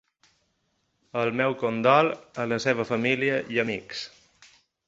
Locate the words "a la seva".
2.45-2.89